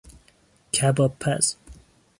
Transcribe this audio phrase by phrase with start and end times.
[0.73, 1.57] کبابپز